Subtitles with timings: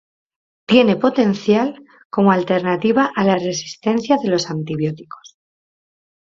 [0.65, 5.37] Tiene potencial como alternativa a la resistencia de los antibióticos.